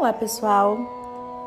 Olá, 0.00 0.14
pessoal! 0.14 0.78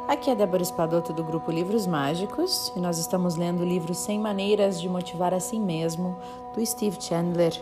Aqui 0.07 0.29
é 0.29 0.35
Débora 0.35 0.61
Espadoto 0.61 1.11
do 1.11 1.23
grupo 1.23 1.49
Livros 1.49 1.87
Mágicos 1.87 2.71
e 2.75 2.79
nós 2.79 2.99
estamos 2.99 3.35
lendo 3.35 3.61
o 3.61 3.65
livro 3.65 3.95
100 3.95 4.19
Maneiras 4.19 4.79
de 4.79 4.87
Motivar 4.87 5.33
a 5.33 5.39
Si 5.39 5.57
Mesmo, 5.57 6.19
do 6.53 6.63
Steve 6.63 7.01
Chandler. 7.01 7.59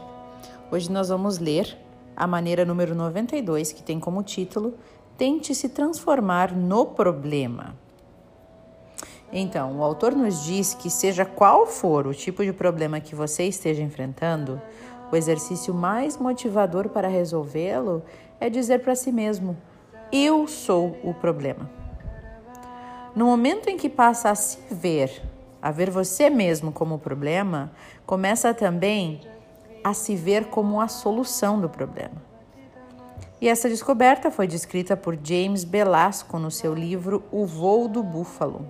Hoje 0.70 0.92
nós 0.92 1.08
vamos 1.08 1.40
ler 1.40 1.78
a 2.14 2.28
maneira 2.28 2.66
número 2.66 2.94
92, 2.94 3.72
que 3.72 3.82
tem 3.82 4.02
como 4.02 4.22
título 4.22 4.74
Tente 5.18 5.56
se 5.56 5.70
transformar 5.70 6.54
no 6.54 6.86
problema. 6.88 7.74
Então, 9.32 9.80
o 9.80 9.84
autor 9.86 10.14
nos 10.14 10.44
diz 10.44 10.74
que, 10.74 10.90
seja 10.90 11.24
qual 11.24 11.66
for 11.66 12.06
o 12.06 12.14
tipo 12.14 12.44
de 12.44 12.52
problema 12.52 13.00
que 13.00 13.16
você 13.16 13.46
esteja 13.46 13.82
enfrentando, 13.82 14.62
o 15.10 15.16
exercício 15.16 15.74
mais 15.74 16.18
motivador 16.18 16.90
para 16.90 17.08
resolvê-lo 17.08 18.04
é 18.42 18.50
dizer 18.50 18.80
para 18.80 18.94
si 18.94 19.10
mesmo: 19.10 19.56
Eu 20.12 20.46
sou 20.46 20.98
o 21.04 21.14
problema. 21.14 21.70
No 23.16 23.28
momento 23.28 23.70
em 23.70 23.78
que 23.78 23.88
passa 23.88 24.30
a 24.30 24.36
se 24.36 24.60
ver, 24.70 25.22
a 25.62 25.72
ver 25.72 25.90
você 25.90 26.30
mesmo 26.30 26.70
como 26.70 26.96
o 26.96 27.00
problema, 27.00 27.72
começa 28.06 28.54
também 28.54 29.22
a 29.82 29.94
se 29.94 30.14
ver 30.14 30.48
como 30.48 30.82
a 30.82 30.90
solução 30.90 31.62
do 31.62 31.70
problema. 31.70 32.22
E 33.40 33.48
essa 33.48 33.70
descoberta 33.70 34.30
foi 34.30 34.48
descrita 34.48 34.98
por 34.98 35.18
James 35.24 35.64
Belasco 35.64 36.38
no 36.38 36.52
seu 36.52 36.74
livro 36.74 37.24
O 37.32 37.46
Voo 37.46 37.88
do 37.88 38.04
Búfalo. 38.04 38.68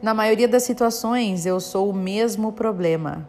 Na 0.00 0.14
maioria 0.14 0.46
das 0.46 0.62
situações, 0.62 1.46
eu 1.46 1.58
sou 1.58 1.90
o 1.90 1.92
mesmo 1.92 2.52
problema, 2.52 3.28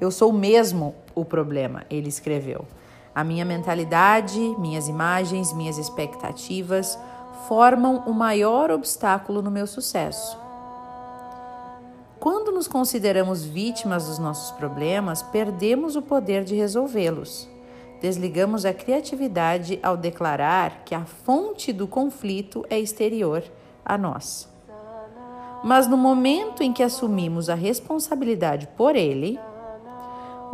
eu 0.00 0.10
sou 0.10 0.32
mesmo 0.32 0.94
o 1.14 1.22
problema, 1.22 1.84
ele 1.90 2.08
escreveu. 2.08 2.66
A 3.14 3.22
minha 3.22 3.44
mentalidade, 3.44 4.40
minhas 4.58 4.88
imagens, 4.88 5.52
minhas 5.52 5.78
expectativas 5.78 6.98
formam 7.46 8.02
o 8.06 8.12
maior 8.12 8.70
obstáculo 8.70 9.40
no 9.40 9.50
meu 9.50 9.66
sucesso. 9.66 10.36
Quando 12.18 12.50
nos 12.50 12.66
consideramos 12.66 13.44
vítimas 13.44 14.08
dos 14.08 14.18
nossos 14.18 14.50
problemas, 14.52 15.22
perdemos 15.22 15.94
o 15.94 16.02
poder 16.02 16.42
de 16.42 16.56
resolvê-los. 16.56 17.48
Desligamos 18.00 18.64
a 18.64 18.72
criatividade 18.72 19.78
ao 19.82 19.96
declarar 19.96 20.82
que 20.84 20.94
a 20.94 21.04
fonte 21.04 21.72
do 21.72 21.86
conflito 21.86 22.64
é 22.68 22.78
exterior 22.78 23.44
a 23.84 23.96
nós. 23.96 24.48
Mas 25.62 25.86
no 25.86 25.96
momento 25.96 26.62
em 26.62 26.72
que 26.72 26.82
assumimos 26.82 27.48
a 27.48 27.54
responsabilidade 27.54 28.68
por 28.76 28.96
ele, 28.96 29.38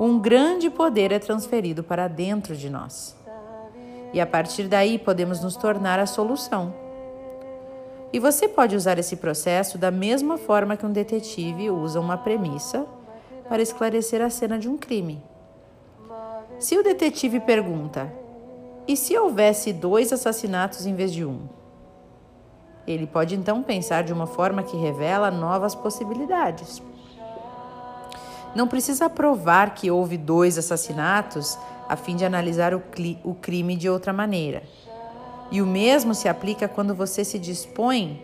um 0.02 0.18
grande 0.18 0.70
poder 0.70 1.12
é 1.12 1.18
transferido 1.18 1.84
para 1.84 2.08
dentro 2.08 2.56
de 2.56 2.70
nós. 2.70 3.14
E 4.14 4.20
a 4.20 4.26
partir 4.26 4.62
daí 4.62 4.98
podemos 4.98 5.42
nos 5.42 5.56
tornar 5.56 5.98
a 5.98 6.06
solução. 6.06 6.72
E 8.10 8.18
você 8.18 8.48
pode 8.48 8.74
usar 8.74 8.98
esse 8.98 9.16
processo 9.16 9.76
da 9.76 9.90
mesma 9.90 10.38
forma 10.38 10.74
que 10.74 10.86
um 10.86 10.90
detetive 10.90 11.70
usa 11.70 12.00
uma 12.00 12.16
premissa 12.16 12.86
para 13.46 13.60
esclarecer 13.60 14.22
a 14.22 14.30
cena 14.30 14.58
de 14.58 14.70
um 14.70 14.78
crime. 14.78 15.22
Se 16.58 16.78
o 16.78 16.82
detetive 16.82 17.38
pergunta: 17.38 18.10
e 18.88 18.96
se 18.96 19.16
houvesse 19.18 19.70
dois 19.70 20.14
assassinatos 20.14 20.86
em 20.86 20.94
vez 20.94 21.12
de 21.12 21.26
um? 21.26 21.42
Ele 22.86 23.06
pode 23.06 23.36
então 23.36 23.62
pensar 23.62 24.02
de 24.02 24.14
uma 24.14 24.26
forma 24.26 24.62
que 24.62 24.78
revela 24.78 25.30
novas 25.30 25.74
possibilidades. 25.74 26.82
Não 28.54 28.66
precisa 28.66 29.08
provar 29.08 29.74
que 29.74 29.90
houve 29.90 30.16
dois 30.16 30.58
assassinatos 30.58 31.58
a 31.88 31.96
fim 31.96 32.16
de 32.16 32.24
analisar 32.24 32.74
o, 32.74 32.82
o 33.24 33.34
crime 33.34 33.76
de 33.76 33.88
outra 33.88 34.12
maneira. 34.12 34.62
E 35.50 35.60
o 35.60 35.66
mesmo 35.66 36.14
se 36.14 36.28
aplica 36.28 36.68
quando 36.68 36.94
você 36.94 37.24
se 37.24 37.38
dispõe 37.38 38.22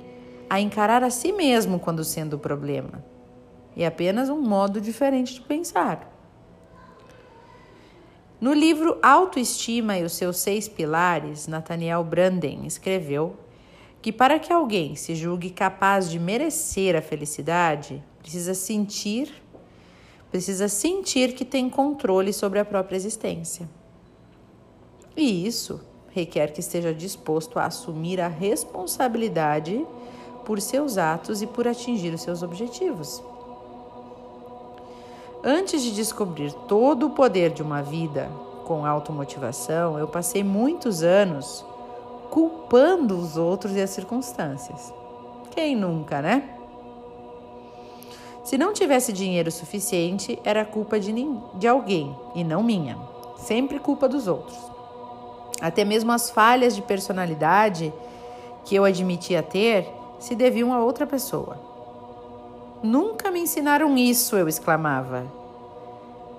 a 0.48 0.60
encarar 0.60 1.02
a 1.02 1.10
si 1.10 1.32
mesmo 1.32 1.78
quando 1.78 2.04
sendo 2.04 2.34
o 2.34 2.38
problema. 2.38 3.04
É 3.76 3.84
apenas 3.86 4.28
um 4.28 4.40
modo 4.40 4.80
diferente 4.80 5.34
de 5.34 5.40
pensar. 5.40 6.12
No 8.40 8.52
livro 8.52 8.98
Autoestima 9.02 9.98
e 9.98 10.04
os 10.04 10.12
seus 10.12 10.38
seis 10.38 10.68
pilares, 10.68 11.46
Nathaniel 11.46 12.04
Branden 12.04 12.66
escreveu 12.66 13.36
que 14.00 14.12
para 14.12 14.38
que 14.38 14.52
alguém 14.52 14.94
se 14.94 15.14
julgue 15.14 15.50
capaz 15.50 16.08
de 16.08 16.18
merecer 16.18 16.94
a 16.94 17.02
felicidade, 17.02 18.02
precisa 18.20 18.54
sentir 18.54 19.32
precisa 20.36 20.68
sentir 20.68 21.32
que 21.32 21.46
tem 21.46 21.70
controle 21.70 22.30
sobre 22.30 22.58
a 22.58 22.64
própria 22.64 22.94
existência. 22.94 23.66
E 25.16 25.46
isso 25.46 25.80
requer 26.10 26.52
que 26.52 26.60
esteja 26.60 26.92
disposto 26.92 27.58
a 27.58 27.64
assumir 27.64 28.20
a 28.20 28.28
responsabilidade 28.28 29.82
por 30.44 30.60
seus 30.60 30.98
atos 30.98 31.40
e 31.40 31.46
por 31.46 31.66
atingir 31.66 32.12
os 32.12 32.20
seus 32.20 32.42
objetivos. 32.42 33.22
Antes 35.42 35.80
de 35.80 35.94
descobrir 35.94 36.52
todo 36.68 37.06
o 37.06 37.10
poder 37.10 37.50
de 37.50 37.62
uma 37.62 37.82
vida 37.82 38.30
com 38.66 38.84
automotivação, 38.84 39.98
eu 39.98 40.06
passei 40.06 40.44
muitos 40.44 41.02
anos 41.02 41.64
culpando 42.30 43.16
os 43.16 43.38
outros 43.38 43.74
e 43.74 43.80
as 43.80 43.88
circunstâncias. 43.88 44.92
Quem 45.52 45.74
nunca, 45.74 46.20
né? 46.20 46.55
Se 48.46 48.56
não 48.56 48.72
tivesse 48.72 49.12
dinheiro 49.12 49.50
suficiente, 49.50 50.38
era 50.44 50.64
culpa 50.64 51.00
de, 51.00 51.12
de 51.54 51.66
alguém 51.66 52.16
e 52.32 52.44
não 52.44 52.62
minha. 52.62 52.96
Sempre 53.38 53.80
culpa 53.80 54.08
dos 54.08 54.28
outros. 54.28 54.56
Até 55.60 55.84
mesmo 55.84 56.12
as 56.12 56.30
falhas 56.30 56.72
de 56.76 56.80
personalidade 56.80 57.92
que 58.64 58.76
eu 58.76 58.84
admitia 58.84 59.42
ter 59.42 59.92
se 60.20 60.36
deviam 60.36 60.72
a 60.72 60.78
outra 60.78 61.04
pessoa. 61.08 61.58
Nunca 62.84 63.32
me 63.32 63.40
ensinaram 63.40 63.98
isso, 63.98 64.36
eu 64.36 64.46
exclamava. 64.46 65.26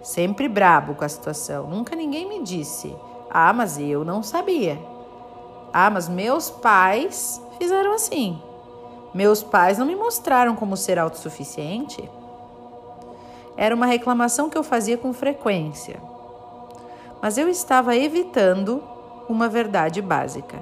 Sempre 0.02 0.48
brabo 0.48 0.96
com 0.96 1.04
a 1.04 1.10
situação. 1.10 1.68
Nunca 1.68 1.94
ninguém 1.94 2.26
me 2.26 2.42
disse. 2.42 2.96
Ah, 3.30 3.52
mas 3.52 3.78
eu 3.78 4.06
não 4.06 4.24
sabia. 4.24 4.80
Ah, 5.74 5.90
mas 5.90 6.08
meus 6.08 6.50
pais 6.50 7.42
fizeram 7.60 7.92
assim. 7.94 8.42
Meus 9.18 9.42
pais 9.42 9.80
não 9.80 9.86
me 9.88 9.96
mostraram 9.96 10.56
como 10.56 10.78
ser 10.78 11.00
autossuficiente. 11.00 12.08
Era 13.58 13.74
uma 13.74 13.88
reclamação 13.88 14.48
que 14.48 14.56
eu 14.56 14.64
fazia 14.64 14.96
com 14.96 15.12
frequência. 15.12 16.00
Mas 17.20 17.36
eu 17.36 17.50
estava 17.50 17.96
evitando 17.96 18.80
uma 19.28 19.50
verdade 19.50 20.04
básica. 20.04 20.60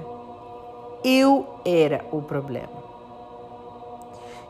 Eu 1.04 1.46
era 1.66 2.02
o 2.10 2.22
problema. 2.22 2.82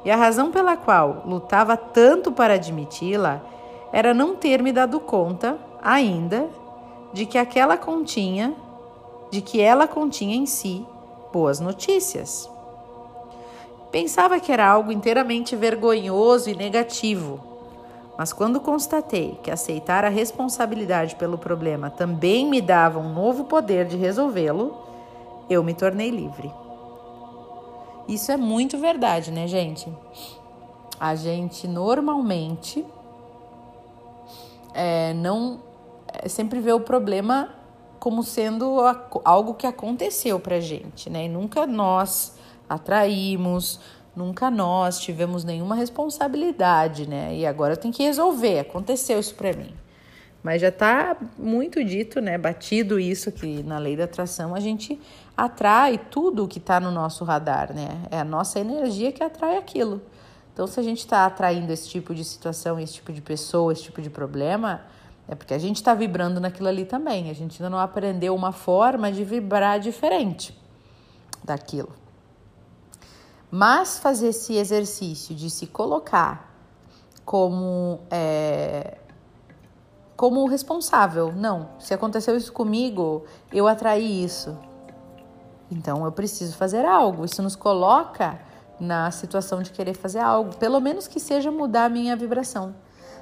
E 0.04 0.10
a 0.12 0.14
razão 0.14 0.52
pela 0.52 0.76
qual 0.76 1.24
lutava 1.26 1.76
tanto 1.76 2.30
para 2.30 2.54
admiti-la 2.54 3.40
era 3.92 4.14
não 4.14 4.36
ter 4.36 4.62
me 4.62 4.70
dado 4.70 5.00
conta 5.00 5.58
ainda 5.82 6.48
de 7.12 7.26
que 7.26 7.38
aquela 7.38 7.76
continha, 7.76 8.54
de 9.32 9.40
que 9.40 9.60
ela 9.60 9.88
continha 9.88 10.36
em 10.36 10.46
si 10.46 10.86
boas 11.32 11.58
notícias. 11.58 12.48
Pensava 13.90 14.40
que 14.40 14.52
era 14.52 14.66
algo 14.66 14.92
inteiramente 14.92 15.54
vergonhoso 15.56 16.50
e 16.50 16.54
negativo. 16.54 17.40
Mas 18.18 18.32
quando 18.32 18.60
constatei 18.60 19.38
que 19.42 19.50
aceitar 19.50 20.04
a 20.04 20.08
responsabilidade 20.08 21.16
pelo 21.16 21.36
problema 21.36 21.90
também 21.90 22.48
me 22.48 22.60
dava 22.60 22.98
um 22.98 23.12
novo 23.12 23.44
poder 23.44 23.86
de 23.86 23.96
resolvê-lo, 23.96 24.76
eu 25.50 25.62
me 25.62 25.74
tornei 25.74 26.10
livre. 26.10 26.50
Isso 28.08 28.32
é 28.32 28.36
muito 28.36 28.78
verdade, 28.78 29.30
né, 29.30 29.46
gente? 29.46 29.92
A 30.98 31.14
gente 31.14 31.68
normalmente 31.68 32.84
é, 34.72 35.12
não 35.14 35.60
é, 36.08 36.28
sempre 36.28 36.60
vê 36.60 36.72
o 36.72 36.80
problema 36.80 37.50
como 37.98 38.22
sendo 38.22 38.76
algo 39.24 39.54
que 39.54 39.66
aconteceu 39.66 40.38
pra 40.38 40.60
gente, 40.60 41.10
né? 41.10 41.24
E 41.24 41.28
nunca 41.28 41.66
nós 41.66 42.36
atraímos, 42.68 43.80
nunca 44.14 44.50
nós 44.50 44.98
tivemos 44.98 45.44
nenhuma 45.44 45.74
responsabilidade, 45.74 47.08
né? 47.08 47.34
E 47.36 47.46
agora 47.46 47.76
tenho 47.76 47.92
que 47.92 48.02
resolver, 48.02 48.60
aconteceu 48.60 49.20
isso 49.20 49.34
para 49.34 49.52
mim. 49.52 49.74
Mas 50.42 50.62
já 50.62 50.68
está 50.68 51.16
muito 51.36 51.82
dito, 51.84 52.20
né? 52.20 52.38
Batido 52.38 53.00
isso 53.00 53.32
que 53.32 53.62
na 53.64 53.78
lei 53.78 53.96
da 53.96 54.04
atração 54.04 54.54
a 54.54 54.60
gente 54.60 54.98
atrai 55.36 55.98
tudo 55.98 56.46
que 56.46 56.58
está 56.58 56.78
no 56.78 56.90
nosso 56.90 57.24
radar, 57.24 57.74
né? 57.74 58.02
É 58.10 58.20
a 58.20 58.24
nossa 58.24 58.60
energia 58.60 59.10
que 59.10 59.24
atrai 59.24 59.56
aquilo. 59.56 60.00
Então, 60.52 60.66
se 60.66 60.80
a 60.80 60.82
gente 60.82 61.00
está 61.00 61.26
atraindo 61.26 61.70
esse 61.72 61.88
tipo 61.88 62.14
de 62.14 62.24
situação, 62.24 62.80
esse 62.80 62.94
tipo 62.94 63.12
de 63.12 63.20
pessoa, 63.20 63.72
esse 63.72 63.82
tipo 63.82 64.00
de 64.00 64.08
problema, 64.08 64.82
é 65.28 65.34
porque 65.34 65.52
a 65.52 65.58
gente 65.58 65.76
está 65.76 65.92
vibrando 65.92 66.40
naquilo 66.40 66.68
ali 66.68 66.84
também. 66.84 67.28
A 67.28 67.34
gente 67.34 67.60
ainda 67.60 67.68
não 67.68 67.78
aprendeu 67.78 68.34
uma 68.34 68.52
forma 68.52 69.10
de 69.10 69.24
vibrar 69.24 69.80
diferente 69.80 70.56
daquilo. 71.44 71.92
Mas 73.58 73.98
fazer 73.98 74.28
esse 74.28 74.54
exercício 74.54 75.34
de 75.34 75.48
se 75.48 75.66
colocar 75.66 76.54
como 77.24 78.00
é, 78.10 78.98
como 80.14 80.46
responsável, 80.46 81.32
não. 81.32 81.70
Se 81.78 81.94
aconteceu 81.94 82.36
isso 82.36 82.52
comigo, 82.52 83.24
eu 83.50 83.66
atraí 83.66 84.22
isso. 84.22 84.54
Então 85.70 86.04
eu 86.04 86.12
preciso 86.12 86.54
fazer 86.54 86.84
algo. 86.84 87.24
Isso 87.24 87.42
nos 87.42 87.56
coloca 87.56 88.38
na 88.78 89.10
situação 89.10 89.62
de 89.62 89.70
querer 89.70 89.94
fazer 89.94 90.20
algo, 90.20 90.54
pelo 90.56 90.78
menos 90.78 91.08
que 91.08 91.18
seja 91.18 91.50
mudar 91.50 91.86
a 91.86 91.88
minha 91.88 92.14
vibração. 92.14 92.74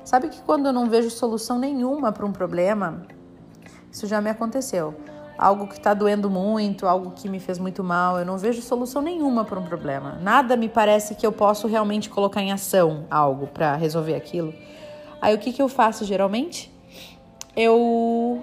Sabe 0.05 0.31
que 0.31 0.43
quando 0.43 0.67
eu 0.67 0.73
não 0.73 0.91
vejo 0.91 1.11
solução 1.11 1.61
nenhuma 1.61 2.11
para 2.11 2.27
um 2.27 2.33
problema, 2.33 3.07
isso 3.89 4.05
já 4.09 4.21
me 4.21 4.31
aconteceu. 4.31 4.97
Algo 5.37 5.67
que 5.67 5.75
está 5.75 5.93
doendo 5.93 6.31
muito, 6.31 6.87
algo 6.87 7.11
que 7.11 7.29
me 7.29 7.41
fez 7.41 7.59
muito 7.59 7.83
mal, 7.83 8.19
eu 8.19 8.25
não 8.25 8.39
vejo 8.39 8.63
solução 8.63 9.03
nenhuma 9.03 9.45
para 9.45 9.59
um 9.59 9.65
problema. 9.65 10.19
Nada 10.23 10.57
me 10.57 10.69
parece 10.69 11.15
que 11.15 11.27
eu 11.27 11.33
posso 11.33 11.67
realmente 11.67 12.09
colocar 12.09 12.41
em 12.41 12.53
ação 12.53 13.05
algo 13.11 13.49
para 13.49 13.75
resolver 13.75 14.15
aquilo. 14.15 14.55
Aí 15.21 15.35
o 15.35 15.39
que, 15.39 15.53
que 15.53 15.61
eu 15.61 15.69
faço 15.69 16.05
geralmente? 16.05 16.73
Eu 17.57 18.43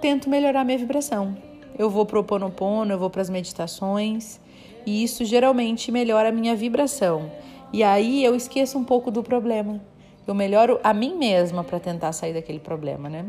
tento 0.00 0.30
melhorar 0.30 0.64
minha 0.64 0.78
vibração. 0.78 1.36
Eu 1.76 1.90
vou 1.90 2.06
pro 2.06 2.22
Ponopono, 2.22 2.92
eu 2.92 2.98
vou 2.98 3.10
para 3.10 3.22
as 3.22 3.30
meditações 3.30 4.40
e 4.86 5.02
isso 5.02 5.24
geralmente 5.24 5.90
melhora 5.90 6.28
a 6.28 6.32
minha 6.32 6.54
vibração. 6.54 7.30
E 7.72 7.82
aí 7.82 8.24
eu 8.24 8.34
esqueço 8.34 8.78
um 8.78 8.84
pouco 8.84 9.10
do 9.10 9.22
problema. 9.22 9.80
Eu 10.26 10.34
melhoro 10.34 10.78
a 10.84 10.92
mim 10.92 11.16
mesma 11.16 11.64
para 11.64 11.80
tentar 11.80 12.12
sair 12.12 12.34
daquele 12.34 12.58
problema, 12.58 13.08
né? 13.08 13.24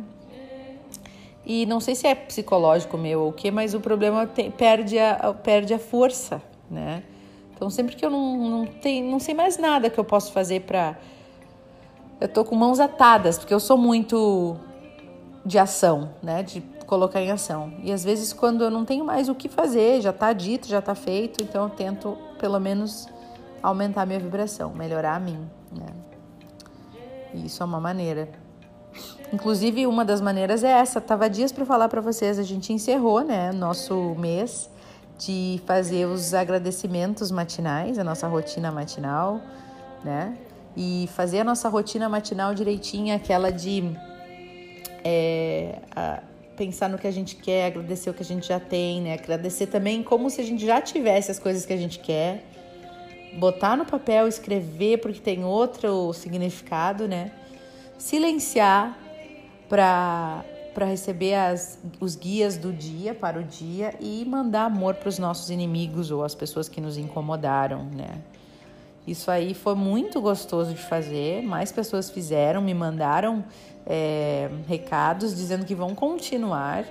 E 1.49 1.65
não 1.65 1.79
sei 1.79 1.95
se 1.95 2.05
é 2.05 2.13
psicológico 2.13 2.95
meu 2.95 3.21
ou 3.21 3.29
o 3.29 3.33
que, 3.33 3.49
mas 3.49 3.73
o 3.73 3.79
problema 3.79 4.27
tem, 4.27 4.51
perde, 4.51 4.99
a, 4.99 5.33
perde 5.33 5.73
a 5.73 5.79
força, 5.79 6.39
né? 6.69 7.01
Então 7.55 7.71
sempre 7.71 7.95
que 7.95 8.05
eu 8.05 8.11
não, 8.11 8.37
não, 8.37 8.65
tenho, 8.67 9.09
não 9.09 9.19
sei 9.19 9.33
mais 9.33 9.57
nada 9.57 9.89
que 9.89 9.99
eu 9.99 10.05
posso 10.05 10.31
fazer 10.31 10.61
para. 10.61 10.95
Eu 12.21 12.27
tô 12.27 12.45
com 12.45 12.53
mãos 12.53 12.79
atadas, 12.79 13.39
porque 13.39 13.51
eu 13.51 13.59
sou 13.59 13.79
muito 13.79 14.57
de 15.43 15.57
ação, 15.57 16.11
né? 16.21 16.43
De 16.43 16.61
colocar 16.85 17.19
em 17.19 17.31
ação. 17.31 17.73
E 17.83 17.91
às 17.91 18.03
vezes, 18.03 18.31
quando 18.31 18.63
eu 18.63 18.69
não 18.69 18.85
tenho 18.85 19.03
mais 19.03 19.27
o 19.27 19.33
que 19.33 19.49
fazer, 19.49 20.01
já 20.01 20.11
está 20.11 20.31
dito, 20.31 20.67
já 20.67 20.77
está 20.77 20.93
feito, 20.93 21.43
então 21.43 21.63
eu 21.63 21.69
tento 21.71 22.15
pelo 22.37 22.59
menos 22.59 23.09
aumentar 23.63 24.05
minha 24.05 24.19
vibração, 24.19 24.71
melhorar 24.75 25.15
a 25.15 25.19
mim. 25.19 25.49
Né? 25.71 25.87
E 27.33 27.47
isso 27.47 27.63
é 27.63 27.65
uma 27.65 27.79
maneira. 27.79 28.29
Inclusive, 29.31 29.85
uma 29.85 30.03
das 30.03 30.21
maneiras 30.21 30.63
é 30.63 30.71
essa. 30.71 30.99
Tava 30.99 31.29
dias 31.29 31.51
para 31.51 31.65
falar 31.65 31.87
para 31.87 32.01
vocês. 32.01 32.39
A 32.39 32.43
gente 32.43 32.73
encerrou, 32.73 33.21
né, 33.21 33.51
nosso 33.51 34.15
mês 34.17 34.69
de 35.19 35.61
fazer 35.65 36.05
os 36.05 36.33
agradecimentos 36.33 37.29
matinais, 37.29 37.99
a 37.99 38.03
nossa 38.05 38.25
rotina 38.27 38.71
matinal, 38.71 39.41
né? 40.03 40.37
E 40.77 41.09
fazer 41.13 41.41
a 41.41 41.43
nossa 41.43 41.67
rotina 41.67 42.07
matinal 42.07 42.55
direitinha, 42.55 43.15
aquela 43.17 43.51
de 43.51 43.83
é, 45.03 45.79
a, 45.93 46.21
pensar 46.55 46.87
no 46.87 46.97
que 46.97 47.05
a 47.05 47.11
gente 47.11 47.35
quer, 47.35 47.67
agradecer 47.67 48.09
o 48.09 48.13
que 48.13 48.23
a 48.23 48.25
gente 48.25 48.47
já 48.47 48.61
tem, 48.61 49.01
né? 49.01 49.13
Agradecer 49.13 49.67
também 49.67 50.01
como 50.01 50.29
se 50.29 50.39
a 50.39 50.43
gente 50.43 50.65
já 50.65 50.81
tivesse 50.81 51.29
as 51.29 51.37
coisas 51.37 51.65
que 51.65 51.73
a 51.73 51.77
gente 51.77 51.99
quer. 51.99 52.45
Botar 53.37 53.75
no 53.75 53.85
papel, 53.85 54.25
escrever 54.25 54.99
porque 54.99 55.19
tem 55.19 55.43
outro 55.43 56.13
significado, 56.13 57.09
né? 57.09 57.31
Silenciar 57.99 58.97
para 59.69 60.43
para 60.73 60.85
receber 60.85 61.33
as, 61.33 61.77
os 61.99 62.15
guias 62.15 62.55
do 62.55 62.71
dia 62.71 63.13
para 63.13 63.39
o 63.39 63.43
dia 63.43 63.93
e 63.99 64.23
mandar 64.23 64.65
amor 64.65 64.95
para 64.95 65.09
os 65.09 65.19
nossos 65.19 65.49
inimigos 65.49 66.09
ou 66.09 66.23
as 66.23 66.33
pessoas 66.33 66.69
que 66.69 66.79
nos 66.79 66.97
incomodaram, 66.97 67.83
né? 67.85 68.21
Isso 69.05 69.29
aí 69.29 69.53
foi 69.53 69.75
muito 69.75 70.21
gostoso 70.21 70.73
de 70.73 70.81
fazer. 70.81 71.41
Mais 71.41 71.71
pessoas 71.71 72.09
fizeram, 72.09 72.61
me 72.61 72.73
mandaram 72.73 73.43
é, 73.85 74.49
recados 74.67 75.35
dizendo 75.35 75.65
que 75.65 75.75
vão 75.75 75.95
continuar. 75.95 76.85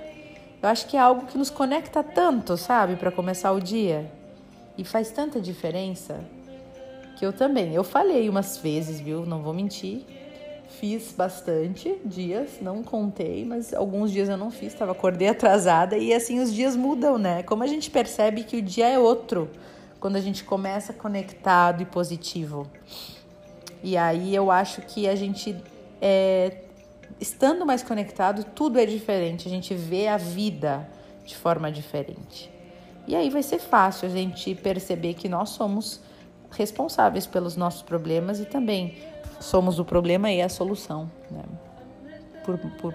Eu 0.61 0.69
acho 0.69 0.85
que 0.85 0.97
é 0.97 0.99
algo 0.99 1.25
que 1.25 1.37
nos 1.37 1.49
conecta 1.49 2.03
tanto, 2.03 2.57
sabe, 2.57 2.95
para 2.95 3.09
começar 3.09 3.51
o 3.53 3.61
dia. 3.61 4.11
E 4.77 4.83
faz 4.83 5.09
tanta 5.11 5.39
diferença 5.39 6.19
que 7.17 7.25
eu 7.25 7.31
também. 7.31 7.73
Eu 7.73 7.83
falhei 7.83 8.29
umas 8.29 8.57
vezes, 8.57 8.99
viu? 8.99 9.25
Não 9.25 9.41
vou 9.41 9.53
mentir. 9.53 10.05
Fiz 10.69 11.11
bastante 11.11 11.99
dias, 12.05 12.59
não 12.61 12.83
contei, 12.83 13.43
mas 13.43 13.73
alguns 13.73 14.11
dias 14.11 14.29
eu 14.29 14.37
não 14.37 14.51
fiz, 14.51 14.73
estava 14.73 14.91
acordei 14.91 15.27
atrasada 15.27 15.97
e 15.97 16.13
assim 16.13 16.39
os 16.39 16.53
dias 16.53 16.75
mudam, 16.75 17.17
né? 17.17 17.43
Como 17.43 17.63
a 17.63 17.67
gente 17.67 17.89
percebe 17.89 18.43
que 18.43 18.57
o 18.57 18.61
dia 18.61 18.87
é 18.87 18.97
outro 18.97 19.49
quando 19.99 20.15
a 20.15 20.21
gente 20.21 20.43
começa 20.43 20.93
conectado 20.93 21.81
e 21.81 21.85
positivo. 21.85 22.67
E 23.83 23.97
aí 23.97 24.33
eu 24.33 24.51
acho 24.51 24.81
que 24.83 25.07
a 25.07 25.15
gente 25.15 25.55
é, 26.01 26.57
estando 27.19 27.65
mais 27.65 27.83
conectado, 27.83 28.43
tudo 28.43 28.79
é 28.79 28.85
diferente. 28.85 29.47
A 29.47 29.51
gente 29.51 29.73
vê 29.73 30.07
a 30.07 30.17
vida 30.17 30.87
de 31.25 31.35
forma 31.35 31.71
diferente. 31.71 32.49
E 33.07 33.15
aí 33.15 33.29
vai 33.29 33.43
ser 33.43 33.59
fácil 33.59 34.07
a 34.07 34.11
gente 34.11 34.53
perceber 34.55 35.15
que 35.15 35.27
nós 35.27 35.49
somos 35.49 35.99
responsáveis 36.51 37.25
pelos 37.25 37.55
nossos 37.55 37.81
problemas 37.81 38.39
e 38.39 38.45
também 38.45 38.97
somos 39.39 39.79
o 39.79 39.85
problema 39.85 40.31
e 40.31 40.41
a 40.41 40.49
solução, 40.49 41.09
né? 41.29 41.43
por, 42.43 42.57
por, 42.57 42.93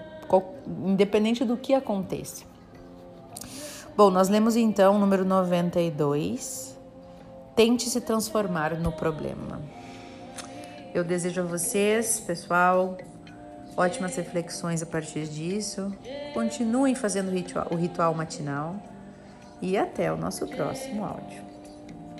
independente 0.85 1.43
do 1.43 1.57
que 1.57 1.73
aconteça. 1.73 2.45
Bom, 3.95 4.09
nós 4.09 4.27
lemos 4.27 4.55
então 4.55 4.95
o 4.95 4.99
número 4.99 5.23
92. 5.23 6.75
Tente 7.55 7.89
se 7.89 8.01
transformar 8.01 8.77
no 8.77 8.91
problema. 8.91 9.61
Eu 10.93 11.03
desejo 11.03 11.41
a 11.41 11.43
vocês, 11.45 12.19
pessoal, 12.19 12.97
ótimas 13.77 14.15
reflexões 14.15 14.83
a 14.83 14.85
partir 14.85 15.27
disso. 15.27 15.95
Continuem 16.33 16.95
fazendo 16.95 17.29
o 17.29 17.31
ritual, 17.31 17.67
o 17.71 17.75
ritual 17.75 18.13
matinal 18.13 18.75
e 19.61 19.77
até 19.77 20.11
o 20.11 20.17
nosso 20.17 20.45
próximo 20.47 21.05
áudio. 21.05 21.44